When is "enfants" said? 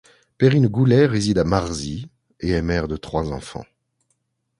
3.31-3.65